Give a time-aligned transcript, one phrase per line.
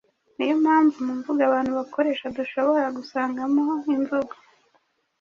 [0.35, 3.65] Ni yo mpamvu mu mvugo abantu bakoresha dushobora gusangamo
[3.95, 4.33] imvugo